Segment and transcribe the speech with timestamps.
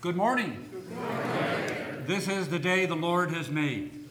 [0.00, 0.66] Good morning.
[2.06, 4.08] This is the day the Lord has made.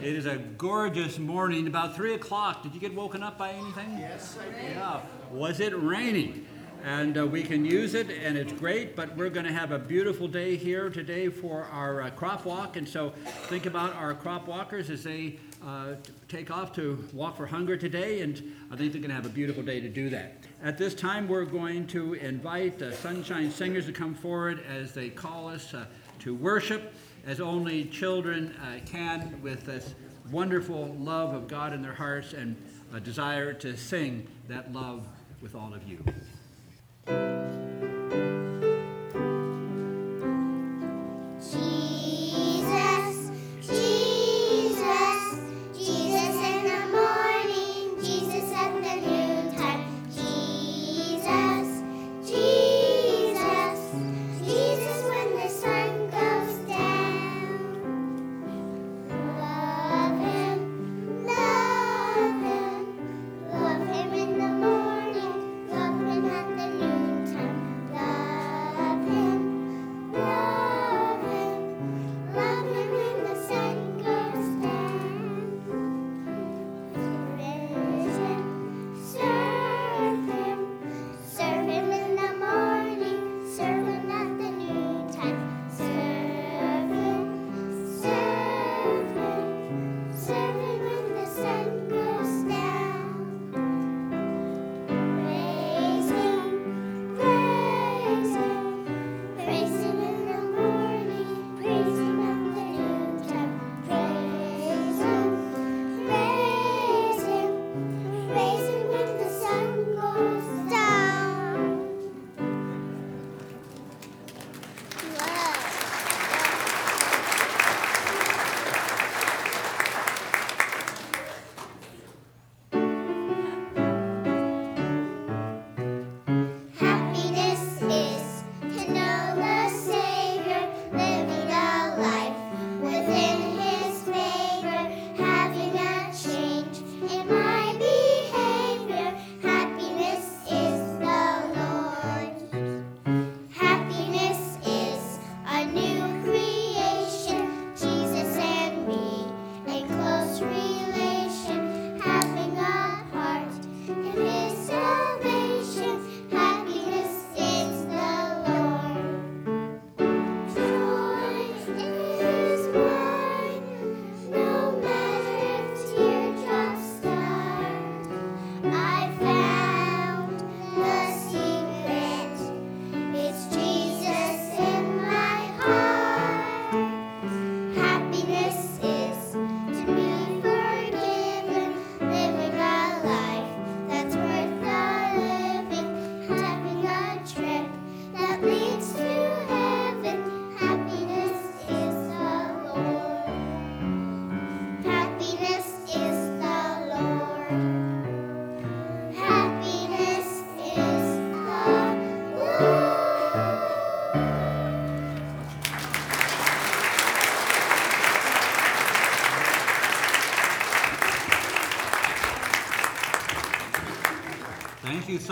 [0.00, 2.62] It is a gorgeous morning, about 3 o'clock.
[2.62, 3.98] Did you get woken up by anything?
[3.98, 4.76] Yes, I did.
[4.76, 5.02] Yeah.
[5.30, 6.46] Was it raining?
[6.82, 9.78] And uh, we can use it, and it's great, but we're going to have a
[9.78, 12.78] beautiful day here today for our uh, crop walk.
[12.78, 13.10] And so
[13.48, 15.96] think about our crop walkers as they uh,
[16.26, 19.28] take off to walk for hunger today, and I think they're going to have a
[19.28, 20.38] beautiful day to do that.
[20.64, 25.08] At this time, we're going to invite the Sunshine Singers to come forward as they
[25.08, 25.86] call us uh,
[26.20, 26.94] to worship,
[27.26, 29.96] as only children uh, can, with this
[30.30, 32.56] wonderful love of God in their hearts and
[32.94, 35.04] a desire to sing that love
[35.40, 35.98] with all of you.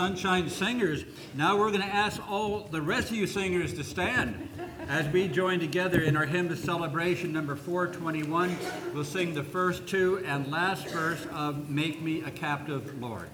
[0.01, 1.05] Sunshine Singers.
[1.35, 4.49] Now we're going to ask all the rest of you singers to stand
[4.87, 8.57] as we join together in our hymn of celebration number 421.
[8.95, 13.29] We'll sing the first two and last verse of Make Me a Captive, Lord.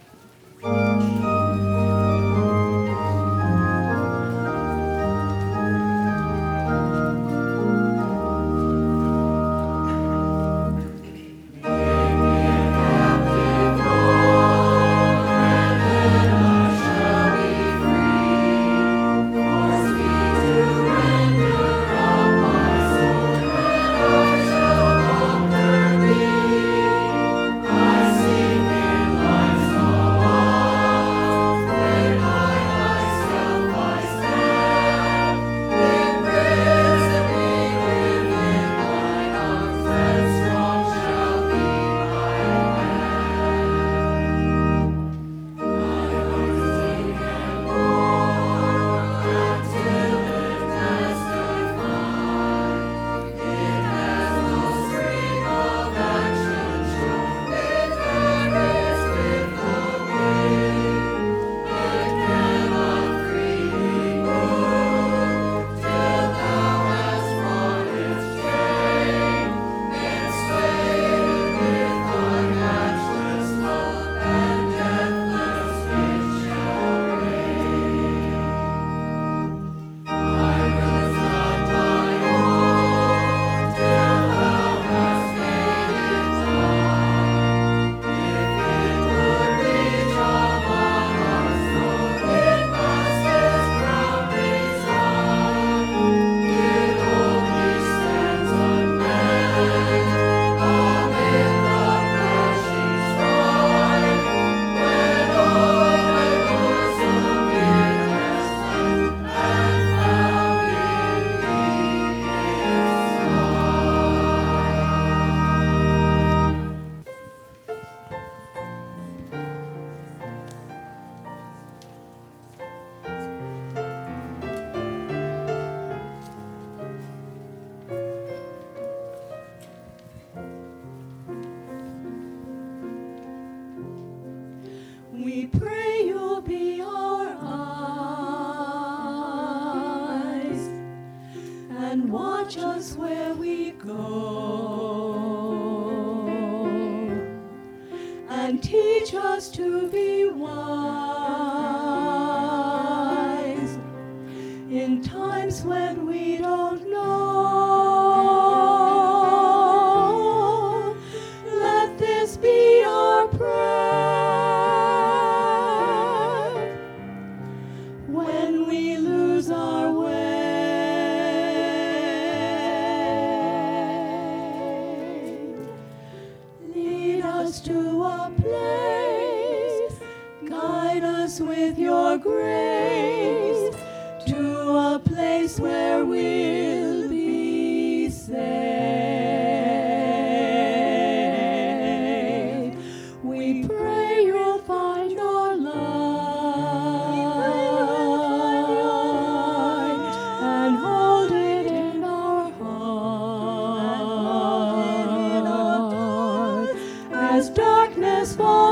[208.20, 208.67] just want.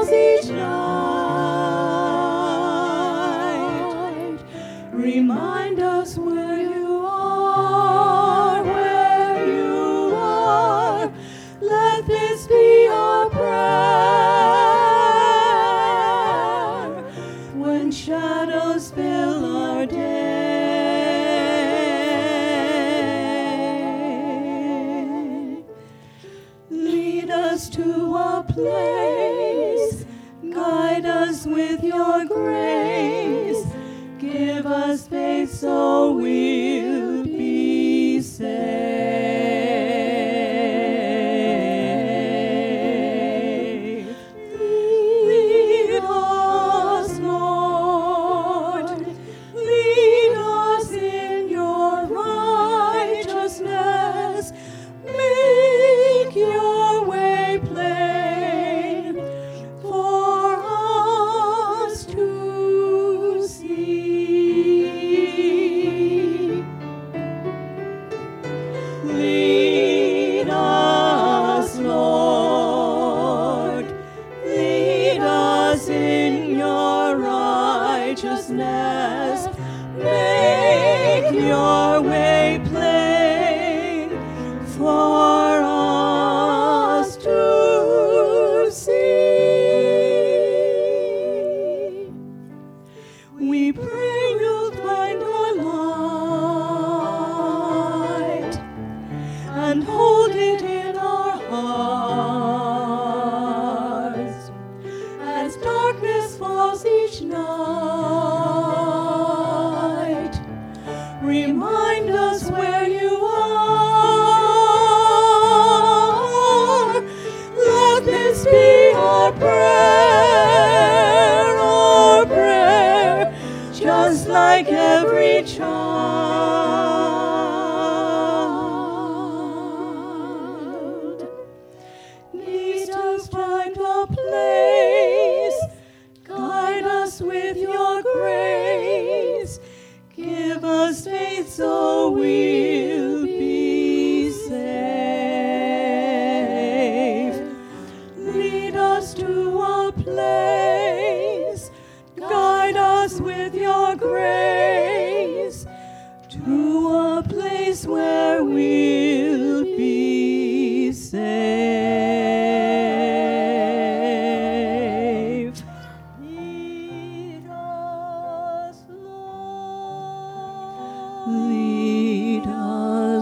[79.98, 82.45] make your way.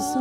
[0.04, 0.16] As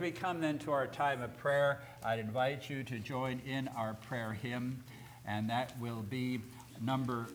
[0.00, 3.94] we come then to our time of prayer, I'd invite you to join in our
[3.94, 4.82] prayer hymn,
[5.24, 6.40] and that will be
[6.80, 7.28] number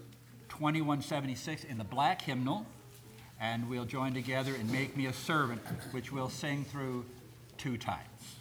[0.50, 2.66] 2176 in the black hymnal.
[3.40, 5.62] And we'll join together and Make Me a Servant,
[5.92, 7.06] which we'll sing through
[7.58, 8.36] two times.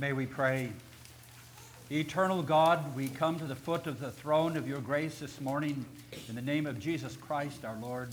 [0.00, 0.72] May we pray.
[1.90, 5.84] Eternal God, we come to the foot of the throne of your grace this morning
[6.26, 8.08] in the name of Jesus Christ our Lord.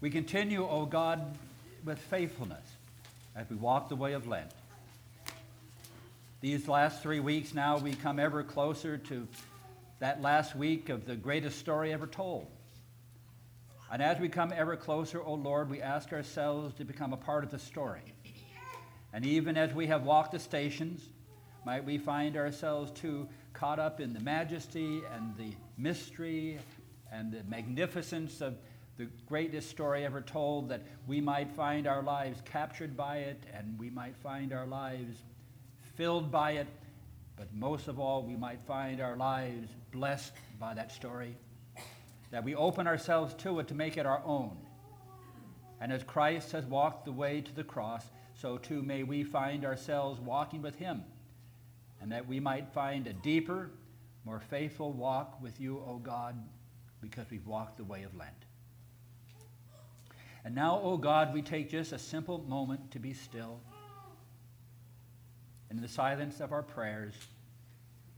[0.00, 1.38] We continue, O oh God,
[1.84, 2.64] with faithfulness
[3.36, 4.50] as we walk the way of Lent.
[6.40, 9.28] These last three weeks now, we come ever closer to
[10.00, 12.48] that last week of the greatest story ever told.
[13.92, 17.16] And as we come ever closer, O oh Lord, we ask ourselves to become a
[17.16, 18.15] part of the story.
[19.16, 21.08] And even as we have walked the stations,
[21.64, 26.58] might we find ourselves too caught up in the majesty and the mystery
[27.10, 28.58] and the magnificence of
[28.98, 33.78] the greatest story ever told, that we might find our lives captured by it and
[33.78, 35.16] we might find our lives
[35.94, 36.66] filled by it,
[37.38, 41.34] but most of all, we might find our lives blessed by that story,
[42.30, 44.65] that we open ourselves to it to make it our own.
[45.80, 48.04] And as Christ has walked the way to the cross,
[48.34, 51.04] so too may we find ourselves walking with him,
[52.00, 53.70] and that we might find a deeper,
[54.24, 56.36] more faithful walk with you, O God,
[57.00, 58.32] because we've walked the way of Lent.
[60.44, 63.60] And now, O God, we take just a simple moment to be still.
[65.70, 67.14] In the silence of our prayers,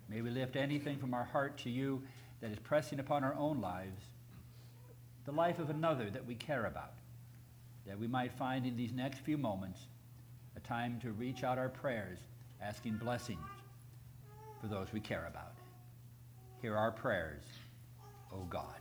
[0.09, 2.03] may we lift anything from our heart to you
[2.41, 4.03] that is pressing upon our own lives,
[5.25, 6.93] the life of another that we care about,
[7.89, 9.81] that we might find in these next few moments
[10.57, 12.19] a time to reach out our prayers,
[12.63, 13.49] asking blessings
[14.61, 15.55] for those we care about.
[16.61, 17.45] Hear our prayers,
[18.33, 18.75] O God.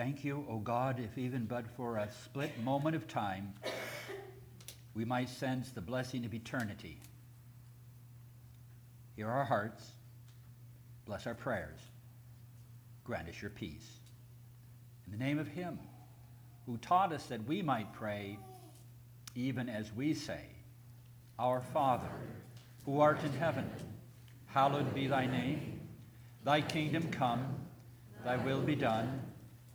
[0.00, 3.52] Thank you, O God, if even but for a split moment of time,
[4.94, 6.98] we might sense the blessing of eternity.
[9.14, 9.84] Hear our hearts,
[11.04, 11.80] bless our prayers,
[13.04, 13.86] grant us your peace.
[15.04, 15.78] In the name of Him
[16.64, 18.38] who taught us that we might pray,
[19.34, 20.46] even as we say,
[21.38, 22.08] Our Father,
[22.86, 23.68] who art in heaven,
[24.46, 25.78] hallowed be thy name.
[26.42, 27.54] Thy kingdom come,
[28.24, 29.29] thy will be done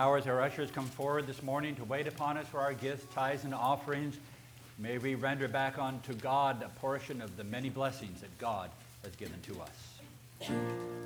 [0.00, 3.04] Now, as our ushers come forward this morning to wait upon us for our gifts,
[3.14, 4.16] tithes, and offerings,
[4.78, 8.70] may we render back unto God a portion of the many blessings that God
[9.04, 10.99] has given to us.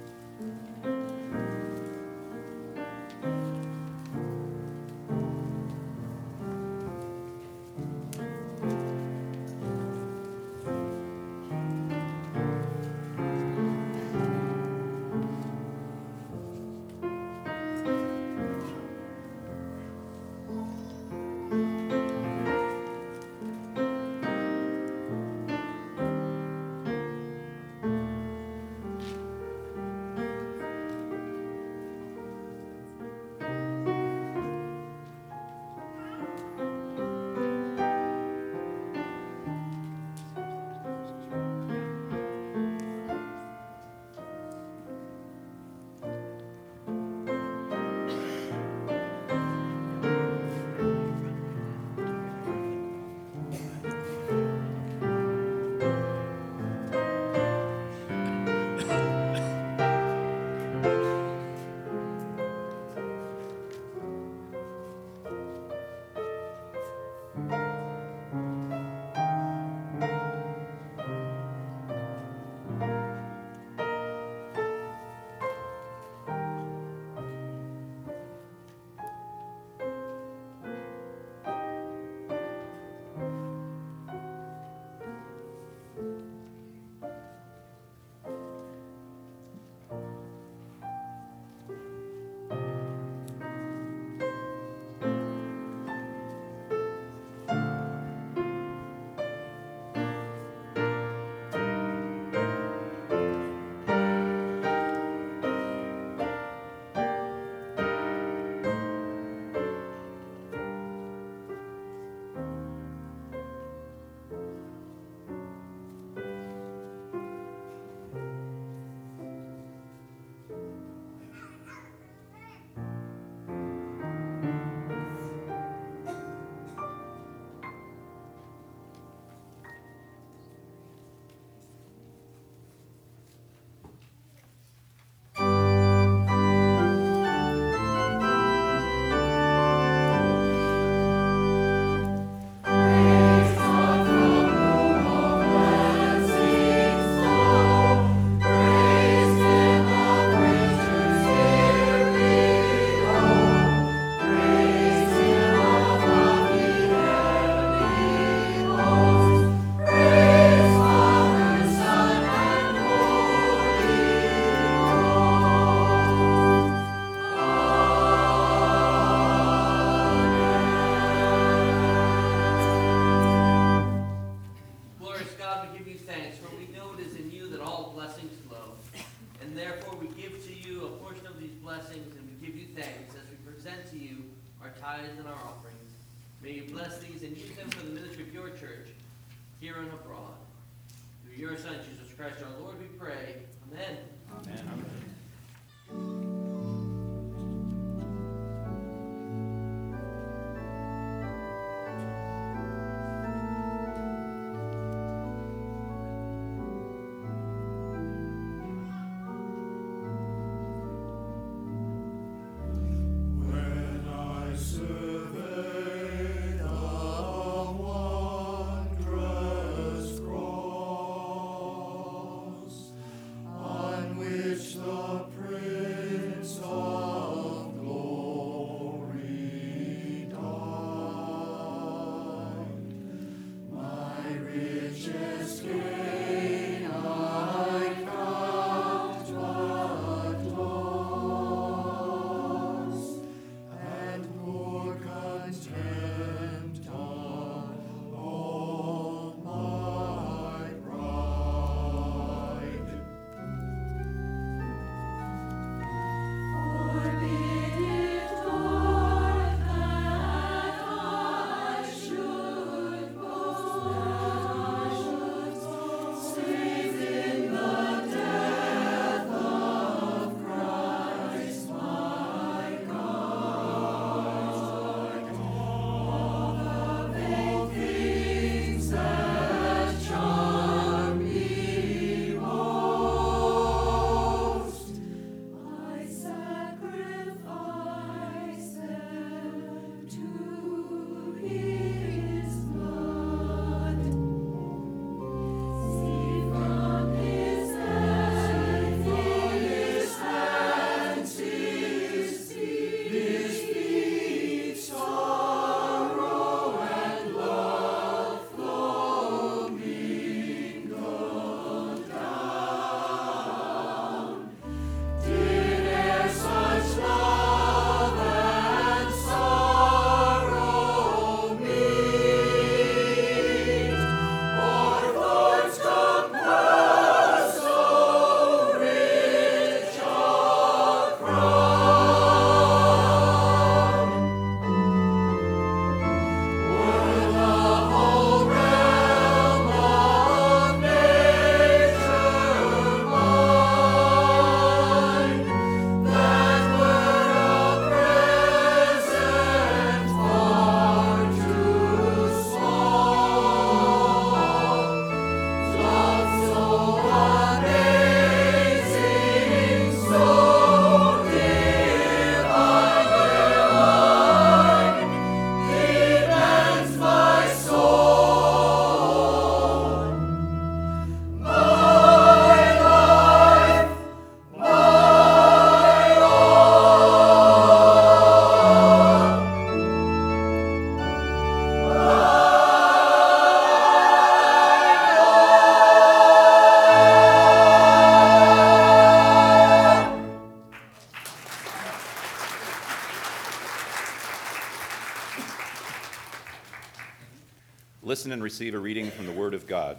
[398.34, 399.96] And receive a reading from the Word of God.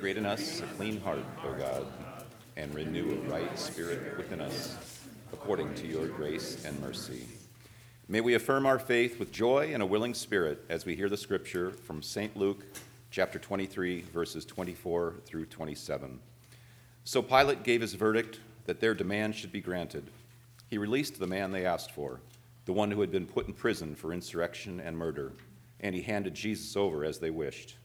[0.00, 1.86] Create in us a clean heart, O God,
[2.56, 4.78] and renew a right spirit within us,
[5.34, 7.28] according to your grace and mercy.
[8.08, 11.18] May we affirm our faith with joy and a willing spirit as we hear the
[11.18, 12.34] scripture from St.
[12.34, 12.64] Luke
[13.10, 16.18] chapter 23, verses 24 through 27.
[17.04, 20.08] So Pilate gave his verdict that their demand should be granted.
[20.70, 22.20] He released the man they asked for,
[22.64, 25.32] the one who had been put in prison for insurrection and murder,
[25.80, 27.76] and he handed Jesus over as they wished.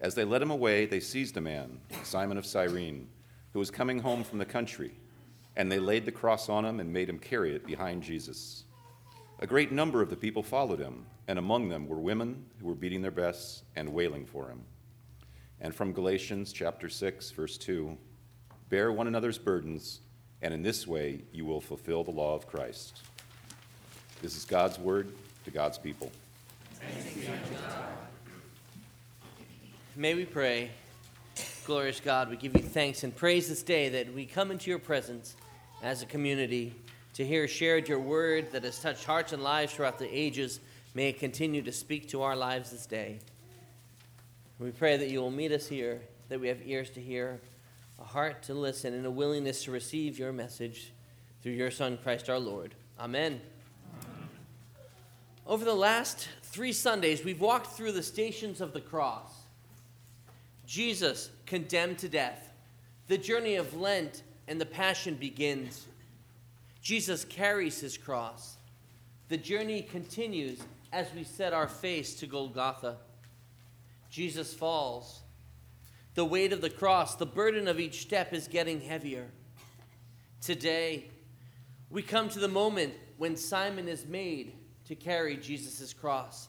[0.00, 3.08] As they led him away, they seized a man, Simon of Cyrene,
[3.52, 4.92] who was coming home from the country,
[5.56, 8.64] and they laid the cross on him and made him carry it behind Jesus.
[9.40, 12.74] A great number of the people followed him, and among them were women who were
[12.74, 14.62] beating their breasts and wailing for him.
[15.60, 17.96] And from Galatians chapter 6, verse 2
[18.70, 20.00] Bear one another's burdens,
[20.42, 23.00] and in this way you will fulfill the law of Christ.
[24.22, 25.12] This is God's word
[25.44, 26.10] to God's people.
[29.96, 30.70] May we pray.
[31.66, 34.78] Glorious God, we give you thanks and praise this day that we come into your
[34.78, 35.36] presence
[35.82, 36.74] as a community
[37.14, 40.60] to hear shared your word that has touched hearts and lives throughout the ages.
[40.94, 43.18] May it continue to speak to our lives this day.
[44.58, 47.40] We pray that you will meet us here, that we have ears to hear,
[48.00, 50.92] a heart to listen, and a willingness to receive your message.
[51.42, 52.74] Through your Son, Christ our Lord.
[52.98, 53.40] Amen.
[55.46, 59.32] Over the last three Sundays, we've walked through the stations of the cross.
[60.66, 62.52] Jesus condemned to death.
[63.08, 65.86] The journey of Lent and the Passion begins.
[66.82, 68.56] Jesus carries his cross.
[69.28, 70.60] The journey continues
[70.92, 72.96] as we set our face to Golgotha.
[74.10, 75.20] Jesus falls.
[76.14, 79.28] The weight of the cross, the burden of each step is getting heavier.
[80.40, 81.04] Today,
[81.90, 84.52] we come to the moment when Simon is made
[84.90, 86.48] to carry Jesus' cross.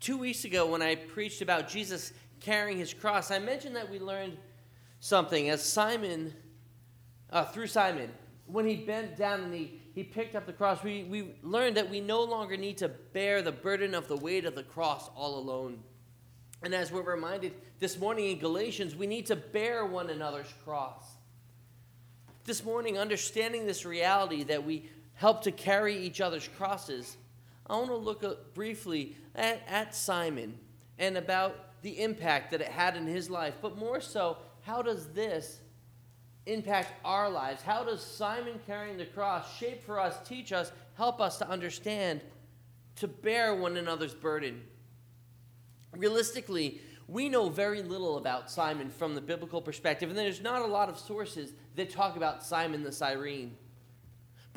[0.00, 4.00] Two weeks ago, when I preached about Jesus carrying his cross, I mentioned that we
[4.00, 4.36] learned
[4.98, 6.34] something as Simon,
[7.30, 8.10] uh, through Simon,
[8.46, 11.88] when he bent down and he, he picked up the cross, we, we learned that
[11.88, 15.38] we no longer need to bear the burden of the weight of the cross all
[15.38, 15.78] alone.
[16.64, 21.04] And as we're reminded this morning in Galatians, we need to bear one another's cross.
[22.42, 27.16] This morning, understanding this reality that we help to carry each other's crosses,
[27.66, 30.56] I want to look briefly at, at Simon
[30.96, 35.08] and about the impact that it had in his life, but more so, how does
[35.08, 35.58] this
[36.46, 37.62] impact our lives?
[37.62, 42.20] How does Simon carrying the cross shape for us, teach us, help us to understand,
[42.96, 44.62] to bear one another's burden?
[45.96, 50.66] Realistically, we know very little about Simon from the biblical perspective, and there's not a
[50.66, 53.56] lot of sources that talk about Simon the Cyrene.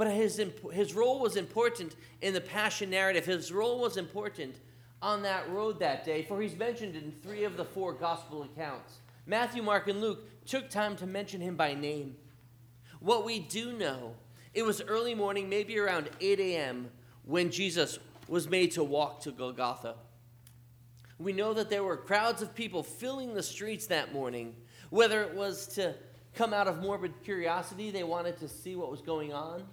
[0.02, 3.24] But his, his role was important in the Passion narrative.
[3.24, 4.56] His role was important
[5.00, 8.96] on that road that day, for he's mentioned in three of the four gospel accounts.
[9.28, 12.16] Matthew, Mark, and Luke took time to mention him by name.
[13.00, 14.16] What we do know,
[14.56, 16.90] it was early morning, maybe around 8 a.m.,
[17.26, 19.98] when Jesus was made to walk to Golgotha.
[21.20, 24.56] We know that there were crowds of people filling the streets that morning,
[24.90, 25.94] whether it was to
[26.34, 29.64] come out of morbid curiosity, they wanted to see what was going on,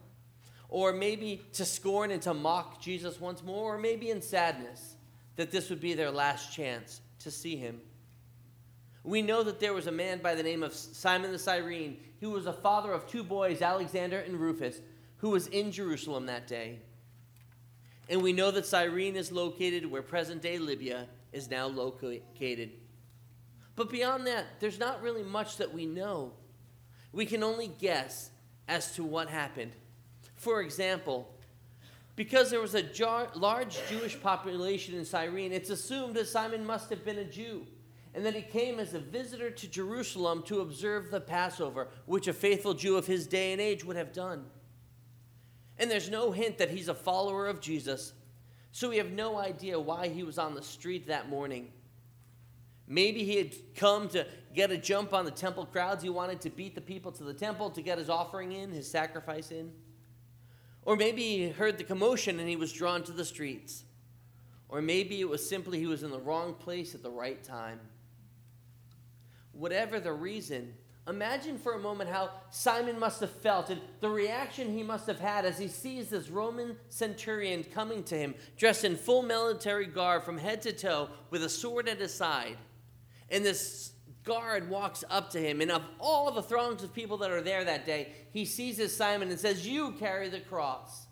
[0.68, 4.96] or maybe to scorn and to mock Jesus once more, or maybe in sadness
[5.36, 7.80] that this would be their last chance to see him.
[9.04, 12.30] We know that there was a man by the name of Simon the Cyrene, who
[12.30, 14.80] was a father of two boys, Alexander and Rufus,
[15.18, 16.80] who was in Jerusalem that day.
[18.08, 22.72] And we know that Cyrene is located where present day Libya is now located.
[23.76, 26.32] But beyond that, there's not really much that we know.
[27.12, 28.30] We can only guess
[28.66, 29.72] as to what happened.
[30.38, 31.28] For example,
[32.14, 36.90] because there was a jar- large Jewish population in Cyrene, it's assumed that Simon must
[36.90, 37.66] have been a Jew
[38.14, 42.32] and that he came as a visitor to Jerusalem to observe the Passover, which a
[42.32, 44.46] faithful Jew of his day and age would have done.
[45.78, 48.12] And there's no hint that he's a follower of Jesus,
[48.70, 51.72] so we have no idea why he was on the street that morning.
[52.86, 56.02] Maybe he had come to get a jump on the temple crowds.
[56.02, 58.90] He wanted to beat the people to the temple to get his offering in, his
[58.90, 59.70] sacrifice in.
[60.88, 63.84] Or maybe he heard the commotion and he was drawn to the streets.
[64.70, 67.78] Or maybe it was simply he was in the wrong place at the right time.
[69.52, 70.72] Whatever the reason,
[71.06, 75.20] imagine for a moment how Simon must have felt and the reaction he must have
[75.20, 80.24] had as he sees this Roman centurion coming to him, dressed in full military garb
[80.24, 82.56] from head to toe, with a sword at his side.
[83.28, 83.92] And this
[84.28, 87.64] guard walks up to him, and of all the throngs of people that are there
[87.64, 91.06] that day, he seizes Simon and says, You carry the cross.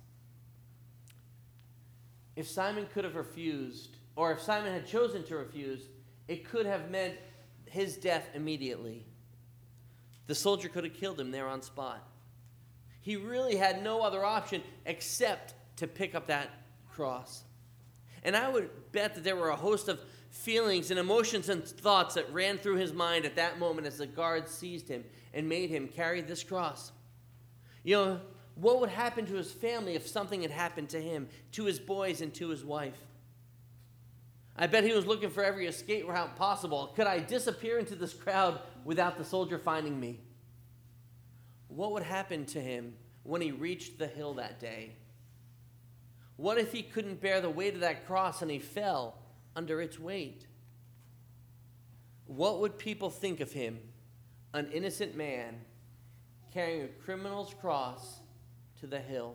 [2.37, 5.89] If Simon could have refused, or if Simon had chosen to refuse,
[6.29, 7.15] it could have meant
[7.65, 9.07] his death immediately.
[10.27, 12.07] The soldier could have killed him there on spot.
[13.01, 16.51] He really had no other option except to pick up that
[16.93, 17.45] cross.
[18.23, 20.01] And I would bet that there were a host of
[20.37, 24.07] feelings and emotions and thoughts that ran through his mind at that moment as the
[24.07, 26.92] guards seized him and made him carry this cross.
[27.83, 28.20] You know,
[28.55, 32.20] what would happen to his family if something had happened to him, to his boys,
[32.20, 32.99] and to his wife?
[34.57, 36.92] I bet he was looking for every escape route possible.
[36.96, 40.20] Could I disappear into this crowd without the soldier finding me?
[41.68, 44.92] What would happen to him when he reached the hill that day?
[46.37, 49.18] What if he couldn't bear the weight of that cross and he fell
[49.57, 50.47] under its weight?
[52.27, 53.79] What would people think of him,
[54.55, 55.61] an innocent man
[56.53, 58.21] carrying a criminal's cross
[58.81, 59.35] to the hill?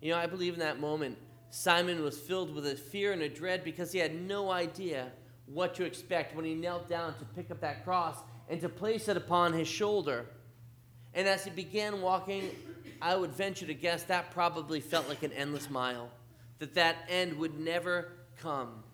[0.00, 1.18] You know, I believe in that moment
[1.50, 5.12] Simon was filled with a fear and a dread because he had no idea
[5.46, 8.16] what to expect when he knelt down to pick up that cross
[8.48, 10.24] and to place it upon his shoulder.
[11.14, 12.50] And as he began walking,
[13.02, 16.08] I would venture to guess that probably felt like an endless mile,
[16.62, 18.84] that that end would never come.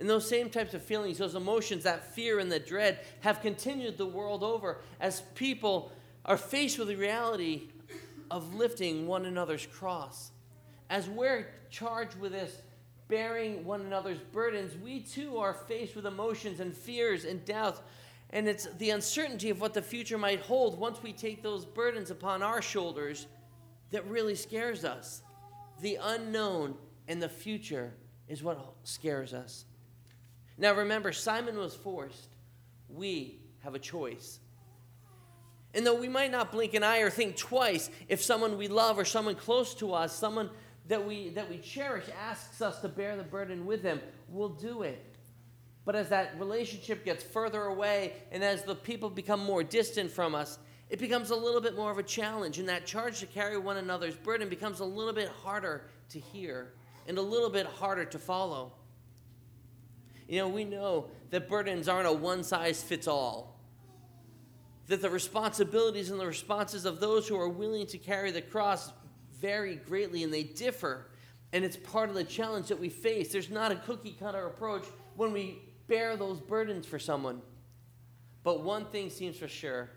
[0.00, 3.96] And those same types of feelings, those emotions, that fear and the dread have continued
[3.96, 5.92] the world over as people
[6.24, 7.68] are faced with the reality
[8.32, 10.32] of lifting one another's cross.
[10.88, 12.62] As we're charged with this,
[13.06, 17.80] bearing one another's burdens, we too are faced with emotions and fears and doubts.
[18.30, 22.10] And it's the uncertainty of what the future might hold once we take those burdens
[22.10, 23.28] upon our shoulders
[23.92, 25.22] that really scares us.
[25.80, 26.74] The unknown
[27.08, 27.92] and the future
[28.28, 29.64] is what scares us.
[30.58, 32.36] Now remember, Simon was forced.
[32.88, 34.40] We have a choice.
[35.72, 38.98] And though we might not blink an eye or think twice if someone we love
[38.98, 40.50] or someone close to us, someone
[40.88, 44.82] that we, that we cherish, asks us to bear the burden with them, we'll do
[44.82, 45.04] it.
[45.84, 50.34] But as that relationship gets further away and as the people become more distant from
[50.34, 50.58] us,
[50.90, 52.58] it becomes a little bit more of a challenge.
[52.58, 56.72] And that charge to carry one another's burden becomes a little bit harder to hear
[57.06, 58.72] and a little bit harder to follow.
[60.28, 63.60] You know, we know that burdens aren't a one size fits all
[64.88, 68.92] that the responsibilities and the responses of those who are willing to carry the cross
[69.40, 71.06] vary greatly and they differ.
[71.52, 73.30] And it's part of the challenge that we face.
[73.30, 77.40] There's not a cookie cutter approach when we bear those burdens for someone.
[78.42, 79.90] But one thing seems for sure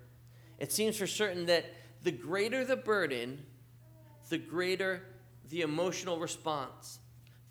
[0.59, 1.65] it seems for certain that
[2.03, 3.45] the greater the burden,
[4.29, 5.03] the greater
[5.49, 6.99] the emotional response,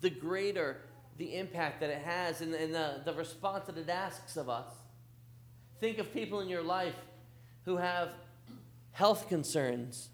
[0.01, 0.81] the greater
[1.17, 4.67] the impact that it has and, and the, the response that it asks of us.
[5.79, 6.95] Think of people in your life
[7.65, 8.09] who have
[8.91, 10.09] health concerns,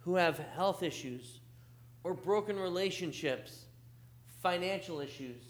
[0.00, 1.40] who have health issues,
[2.02, 3.64] or broken relationships,
[4.42, 5.42] financial issues,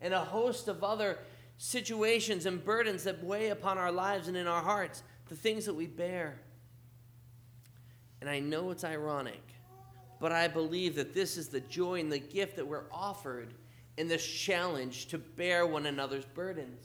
[0.00, 1.18] and a host of other
[1.58, 5.74] situations and burdens that weigh upon our lives and in our hearts, the things that
[5.74, 6.38] we bear.
[8.20, 9.42] And I know it's ironic,
[10.20, 13.54] but I believe that this is the joy and the gift that we're offered
[13.96, 16.84] in this challenge to bear one another's burdens.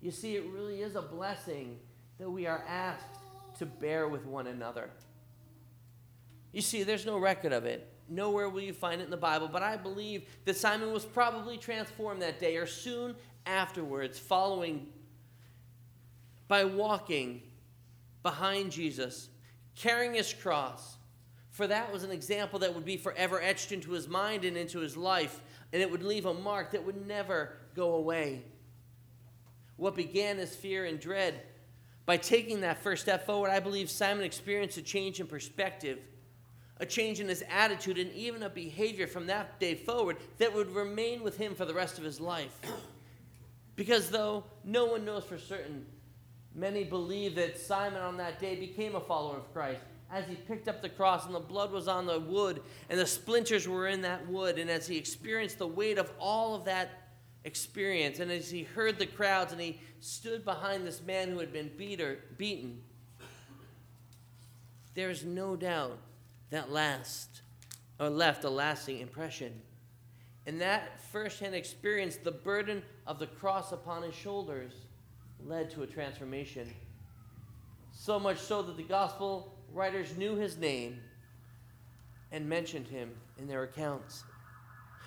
[0.00, 1.78] You see, it really is a blessing
[2.18, 3.18] that we are asked
[3.58, 4.90] to bear with one another.
[6.52, 7.92] You see, there's no record of it.
[8.08, 11.58] Nowhere will you find it in the Bible, but I believe that Simon was probably
[11.58, 14.86] transformed that day or soon afterwards, following
[16.46, 17.42] by walking
[18.22, 19.28] behind Jesus,
[19.76, 20.96] carrying his cross.
[21.50, 24.80] For that was an example that would be forever etched into his mind and into
[24.80, 25.40] his life,
[25.72, 28.44] and it would leave a mark that would never go away.
[29.76, 31.42] What began as fear and dread
[32.06, 35.98] by taking that first step forward, I believe Simon experienced a change in perspective,
[36.78, 40.70] a change in his attitude, and even a behavior from that day forward that would
[40.74, 42.58] remain with him for the rest of his life.
[43.76, 45.86] Because though no one knows for certain,
[46.58, 50.68] many believe that Simon on that day became a follower of Christ as he picked
[50.68, 54.02] up the cross and the blood was on the wood and the splinters were in
[54.02, 57.08] that wood, and as he experienced the weight of all of that
[57.44, 58.20] experience.
[58.20, 61.70] And as he heard the crowds and he stood behind this man who had been
[61.76, 62.82] beater, beaten,
[64.94, 65.98] there is no doubt
[66.50, 67.42] that last
[68.00, 69.60] or left a lasting impression.
[70.46, 74.72] And that firsthand experience, the burden of the cross upon his shoulders,
[75.46, 76.72] led to a transformation.
[77.92, 81.00] So much so that the gospel writers knew his name
[82.32, 84.24] and mentioned him in their accounts.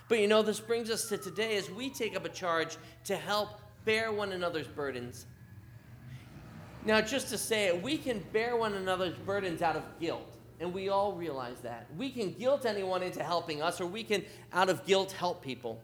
[0.09, 3.15] But you know, this brings us to today as we take up a charge to
[3.15, 3.49] help
[3.85, 5.25] bear one another's burdens.
[6.83, 10.73] Now, just to say it, we can bear one another's burdens out of guilt, and
[10.73, 11.87] we all realize that.
[11.95, 15.79] We can guilt anyone into helping us, or we can, out of guilt, help people.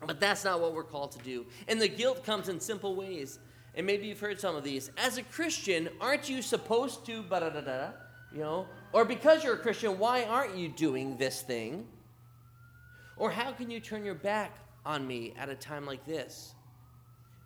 [0.00, 1.46] But that's not what we're called to do.
[1.68, 3.38] And the guilt comes in simple ways.
[3.74, 4.90] And maybe you've heard some of these.
[4.96, 7.88] As a Christian, aren't you supposed to, da da da,
[8.32, 8.66] you know?
[8.92, 11.86] Or because you're a Christian, why aren't you doing this thing?
[13.16, 16.54] Or how can you turn your back on me at a time like this?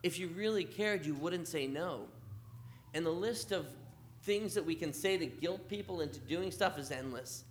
[0.03, 2.05] If you really cared, you wouldn't say no.
[2.93, 3.67] And the list of
[4.23, 7.43] things that we can say to guilt people into doing stuff is endless.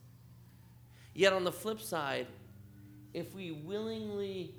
[1.14, 2.26] Yet on the flip side,
[3.12, 4.54] if we willingly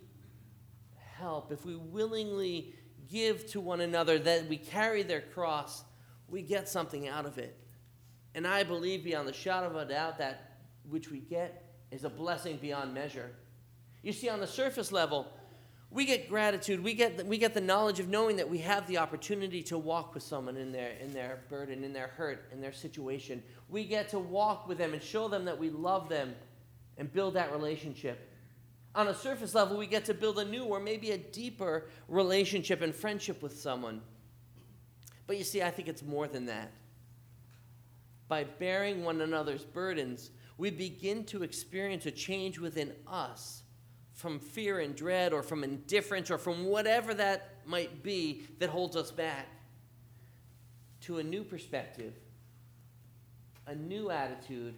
[1.20, 2.74] help, if we willingly
[3.10, 5.84] give to one another, that we carry their cross,
[6.28, 7.58] we get something out of it.
[8.36, 10.58] And I believe beyond the shadow of a doubt that
[10.90, 13.32] which we get is a blessing beyond measure.
[14.04, 15.28] You see, on the surface level,
[15.92, 16.84] we get gratitude.
[16.84, 19.78] We get, the, we get the knowledge of knowing that we have the opportunity to
[19.78, 23.42] walk with someone in their, in their burden, in their hurt, in their situation.
[23.70, 26.36] We get to walk with them and show them that we love them
[26.98, 28.29] and build that relationship.
[28.96, 32.82] On a surface level, we get to build a new or maybe a deeper relationship
[32.82, 34.02] and friendship with someone.
[35.28, 36.72] But you see, I think it's more than that.
[38.28, 43.64] By bearing one another's burdens, we begin to experience a change within us
[44.14, 48.96] from fear and dread or from indifference or from whatever that might be that holds
[48.96, 49.48] us back
[51.02, 52.14] to a new perspective,
[53.68, 54.76] a new attitude,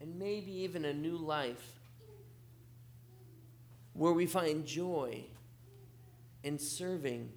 [0.00, 1.80] and maybe even a new life
[3.94, 5.24] where we find joy
[6.42, 7.30] in serving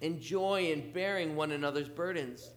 [0.00, 2.50] and joy in bearing one another's burdens.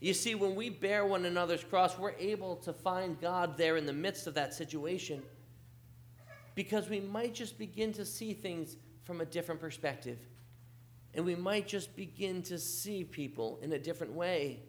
[0.00, 3.86] You see, when we bear one another's cross, we're able to find God there in
[3.86, 5.22] the midst of that situation
[6.54, 10.18] because we might just begin to see things from a different perspective.
[11.14, 14.60] And we might just begin to see people in a different way.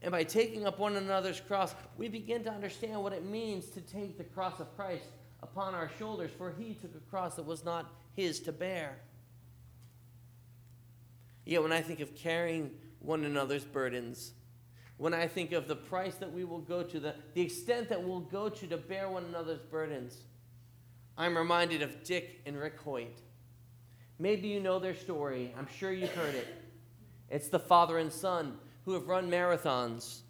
[0.00, 3.80] And by taking up one another's cross, we begin to understand what it means to
[3.80, 5.08] take the cross of Christ
[5.42, 8.98] upon our shoulders, for he took a cross that was not his to bear.
[11.44, 12.70] Yet when I think of carrying
[13.00, 14.32] one another's burdens,
[14.98, 18.02] when I think of the price that we will go to, the, the extent that
[18.02, 20.24] we'll go to to bear one another's burdens,
[21.16, 23.22] I'm reminded of Dick and Rick Hoyt.
[24.18, 25.54] Maybe you know their story.
[25.56, 26.48] I'm sure you've heard it.
[27.30, 30.22] It's the father and son who have run marathons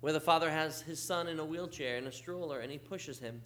[0.00, 3.18] where the father has his son in a wheelchair in a stroller and he pushes
[3.18, 3.42] him.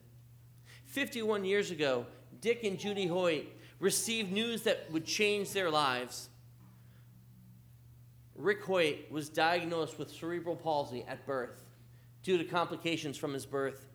[0.86, 2.06] 51 years ago,
[2.40, 3.46] Dick and Judy Hoyt
[3.78, 6.28] received news that would change their lives.
[8.34, 11.62] Rick Hoyt was diagnosed with cerebral palsy at birth
[12.22, 13.86] due to complications from his birth.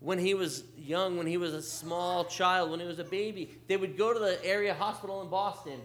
[0.00, 3.58] When he was young, when he was a small child, when he was a baby,
[3.66, 5.80] they would go to the area hospital in Boston,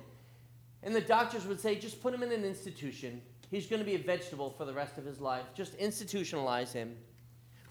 [0.83, 3.21] and the doctors would say, just put him in an institution.
[3.49, 5.45] He's going to be a vegetable for the rest of his life.
[5.55, 6.95] Just institutionalize him.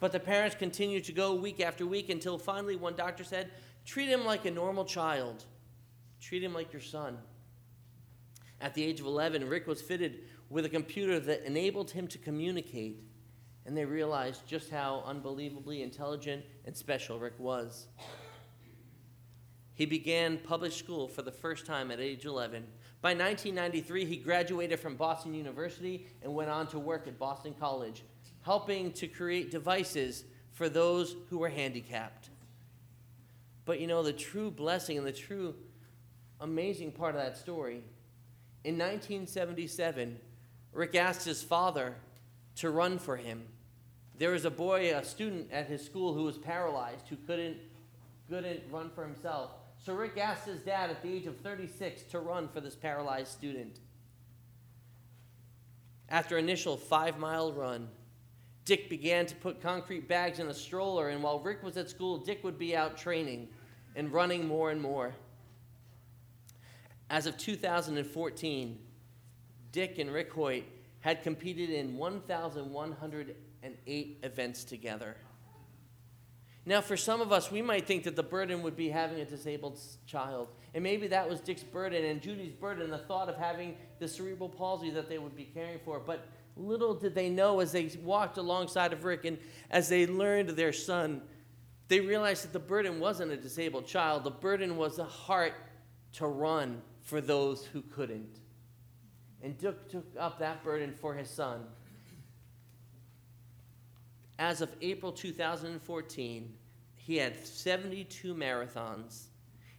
[0.02, 3.52] But the parents continued to go week after week until finally one doctor said,
[3.84, 5.44] treat him like a normal child.
[6.20, 7.18] Treat him like your son.
[8.60, 12.18] At the age of 11, Rick was fitted with a computer that enabled him to
[12.18, 13.04] communicate,
[13.64, 17.86] and they realized just how unbelievably intelligent and special Rick was.
[19.74, 22.66] He began public school for the first time at age 11.
[23.02, 28.02] By 1993, he graduated from Boston University and went on to work at Boston College,
[28.42, 32.28] helping to create devices for those who were handicapped.
[33.64, 35.54] But you know, the true blessing and the true
[36.40, 37.82] amazing part of that story
[38.64, 40.18] in 1977,
[40.72, 41.96] Rick asked his father
[42.56, 43.42] to run for him.
[44.18, 47.56] There was a boy, a student at his school who was paralyzed, who couldn't,
[48.28, 49.50] couldn't run for himself.
[49.84, 53.32] So Rick asked his dad at the age of 36 to run for this paralyzed
[53.32, 53.80] student.
[56.08, 57.88] After initial five mile run,
[58.64, 62.18] Dick began to put concrete bags in a stroller, and while Rick was at school,
[62.18, 63.48] Dick would be out training
[63.96, 65.14] and running more and more.
[67.10, 68.78] As of 2014,
[69.72, 70.64] Dick and Rick Hoyt
[71.00, 75.16] had competed in 1,108 events together.
[76.64, 79.24] Now, for some of us, we might think that the burden would be having a
[79.24, 80.46] disabled child.
[80.74, 84.48] And maybe that was Dick's burden and Judy's burden, the thought of having the cerebral
[84.48, 85.98] palsy that they would be caring for.
[85.98, 86.24] But
[86.56, 89.38] little did they know as they walked alongside of Rick and
[89.70, 91.22] as they learned their son,
[91.88, 94.24] they realized that the burden wasn't a disabled child.
[94.24, 95.54] The burden was a heart
[96.14, 98.38] to run for those who couldn't.
[99.42, 101.64] And Dick took up that burden for his son.
[104.38, 106.54] As of April 2014,
[106.96, 109.24] he had 72 marathons.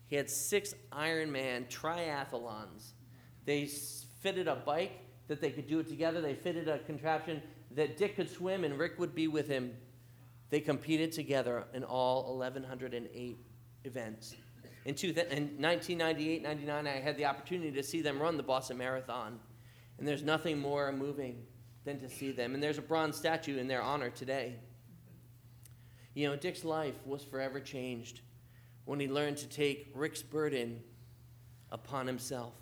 [0.05, 2.91] He had six Ironman triathlons.
[3.45, 4.99] They fitted a bike
[5.33, 6.21] that they could do it together.
[6.21, 9.75] They fitted a contraption that Dick could swim and Rick would be with him.
[10.51, 13.37] They competed together in all 1,108
[13.83, 14.35] events.
[14.85, 18.77] In, two, in 1998 99, I had the opportunity to see them run the Boston
[18.77, 19.39] Marathon.
[19.97, 21.43] And there's nothing more moving
[21.85, 22.53] than to see them.
[22.53, 24.55] And there's a bronze statue in their honor today.
[26.13, 28.21] You know, Dick's life was forever changed
[28.85, 30.81] when he learned to take Rick's burden
[31.71, 32.53] upon himself.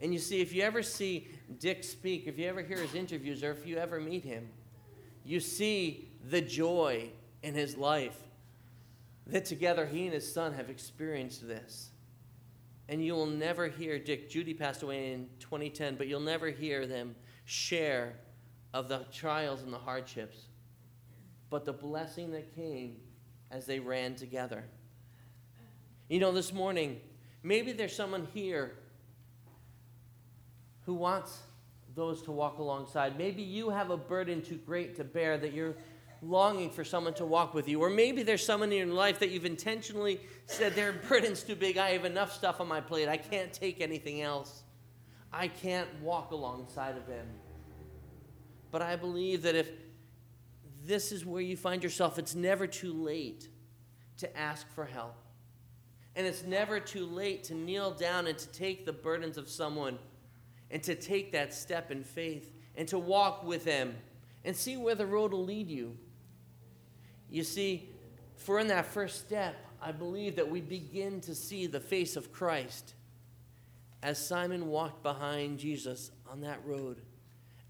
[0.00, 1.28] And you see, if you ever see
[1.58, 4.48] Dick speak, if you ever hear his interviews, or if you ever meet him,
[5.24, 7.10] you see the joy
[7.42, 8.16] in his life
[9.26, 11.90] that together he and his son have experienced this.
[12.88, 16.86] And you will never hear Dick, Judy passed away in 2010, but you'll never hear
[16.86, 18.14] them share
[18.72, 20.48] of the trials and the hardships,
[21.50, 22.96] but the blessing that came
[23.50, 24.64] as they ran together.
[26.08, 27.00] You know, this morning,
[27.42, 28.72] maybe there's someone here
[30.90, 31.38] who wants
[31.94, 33.16] those to walk alongside.
[33.16, 35.76] Maybe you have a burden too great to bear that you're
[36.20, 37.80] longing for someone to walk with you.
[37.80, 41.78] Or maybe there's someone in your life that you've intentionally said, their burden's too big.
[41.78, 43.08] I have enough stuff on my plate.
[43.08, 44.64] I can't take anything else.
[45.32, 47.28] I can't walk alongside of them.
[48.72, 49.70] But I believe that if
[50.84, 53.48] this is where you find yourself, it's never too late
[54.16, 55.14] to ask for help.
[56.16, 59.96] And it's never too late to kneel down and to take the burdens of someone
[60.70, 63.96] and to take that step in faith and to walk with them
[64.44, 65.96] and see where the road will lead you.
[67.28, 67.88] You see,
[68.36, 72.32] for in that first step, I believe that we begin to see the face of
[72.32, 72.94] Christ
[74.02, 77.02] as Simon walked behind Jesus on that road.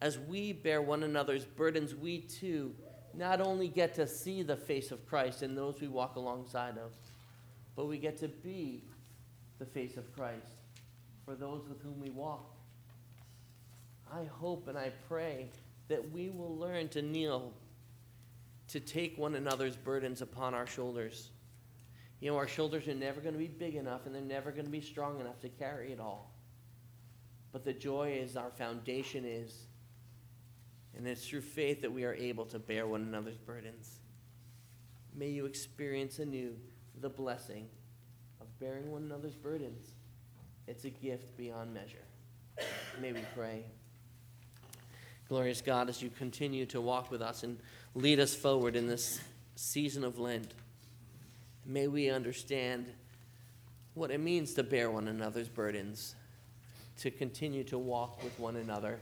[0.00, 2.74] As we bear one another's burdens, we too
[3.14, 6.92] not only get to see the face of Christ in those we walk alongside of,
[7.74, 8.84] but we get to be
[9.58, 10.52] the face of Christ
[11.24, 12.59] for those with whom we walk.
[14.12, 15.50] I hope and I pray
[15.88, 17.52] that we will learn to kneel,
[18.68, 21.30] to take one another's burdens upon our shoulders.
[22.20, 24.64] You know, our shoulders are never going to be big enough and they're never going
[24.64, 26.34] to be strong enough to carry it all.
[27.52, 29.66] But the joy is our foundation is,
[30.96, 34.00] and it's through faith that we are able to bear one another's burdens.
[35.14, 36.56] May you experience anew
[37.00, 37.68] the blessing
[38.40, 39.94] of bearing one another's burdens.
[40.68, 42.04] It's a gift beyond measure.
[43.00, 43.64] May we pray.
[45.30, 47.56] Glorious God, as you continue to walk with us and
[47.94, 49.20] lead us forward in this
[49.54, 50.54] season of Lent,
[51.64, 52.92] may we understand
[53.94, 56.16] what it means to bear one another's burdens,
[56.98, 58.98] to continue to walk with one another,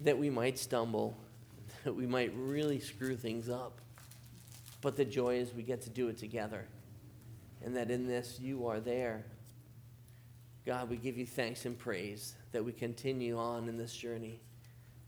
[0.00, 1.16] that we might stumble,
[1.84, 3.80] that we might really screw things up.
[4.80, 6.66] But the joy is we get to do it together,
[7.64, 9.26] and that in this you are there.
[10.66, 14.40] God, we give you thanks and praise that we continue on in this journey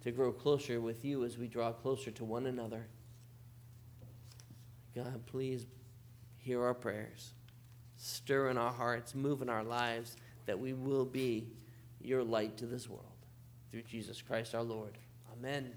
[0.03, 2.87] to grow closer with you as we draw closer to one another.
[4.95, 5.67] God, please
[6.37, 7.33] hear our prayers.
[7.97, 11.49] Stir in our hearts, move in our lives, that we will be
[12.01, 13.05] your light to this world.
[13.71, 14.97] Through Jesus Christ our Lord.
[15.33, 15.73] Amen.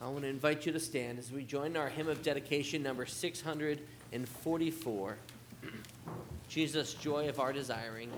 [0.00, 3.06] I want to invite you to stand as we join our hymn of dedication number
[3.06, 5.16] 644
[6.54, 8.08] Jesus, joy of our desiring.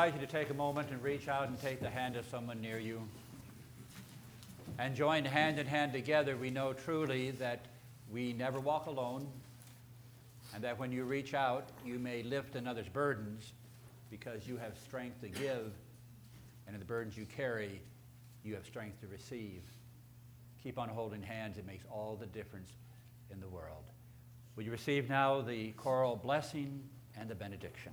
[0.00, 2.58] Invite you to take a moment and reach out and take the hand of someone
[2.58, 3.02] near you.
[4.78, 7.66] And join hand in hand together, we know truly that
[8.10, 9.28] we never walk alone,
[10.54, 13.52] and that when you reach out, you may lift another's burdens
[14.10, 15.70] because you have strength to give,
[16.66, 17.82] and in the burdens you carry,
[18.42, 19.60] you have strength to receive.
[20.62, 22.70] Keep on holding hands, it makes all the difference
[23.30, 23.84] in the world.
[24.56, 26.82] Will you receive now the choral blessing
[27.18, 27.92] and the benediction?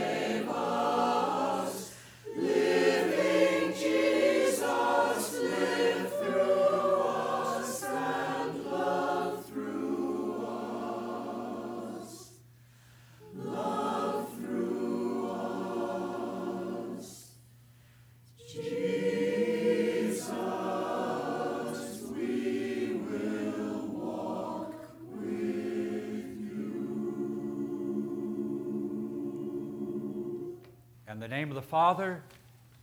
[31.41, 32.21] name of the Father,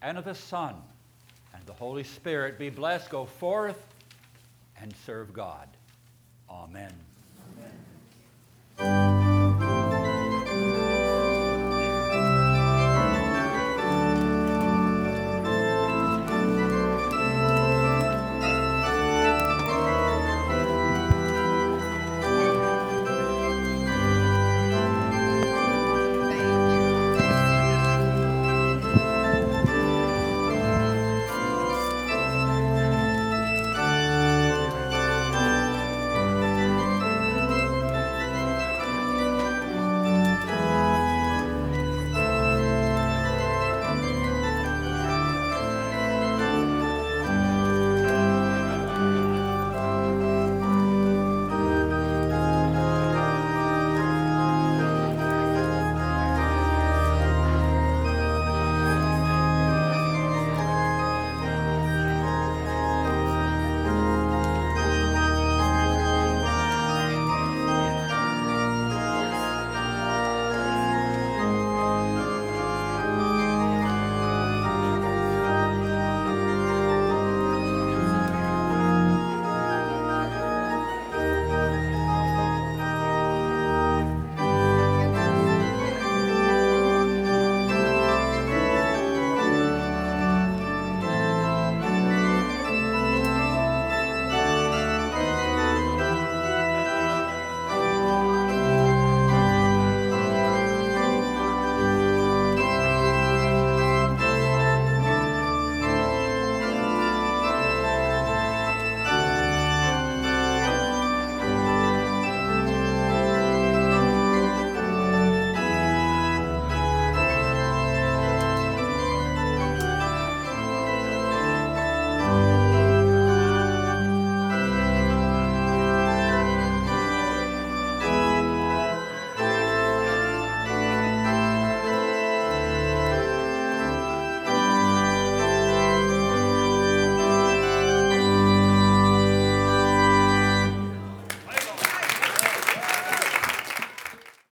[0.03, 0.75] and of the Son,
[1.55, 3.09] and the Holy Spirit, be blessed.
[3.09, 3.81] Go forth
[4.83, 5.69] and serve God.